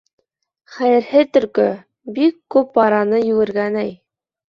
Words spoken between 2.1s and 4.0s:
бик күп араны йүгергән, әй.